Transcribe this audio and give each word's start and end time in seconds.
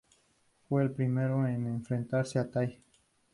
Fue 0.67 0.81
el 0.81 0.89
primero 0.89 1.45
en 1.45 1.67
enfrentarse 1.67 2.39
a 2.39 2.49
Tai. 2.49 2.81